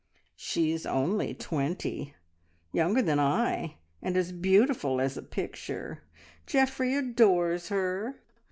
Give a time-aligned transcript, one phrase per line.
[0.35, 2.15] She is only twenty
[2.73, 6.01] younger than I, and as beautiful as a picture.
[6.47, 8.15] Geoffrey adores her.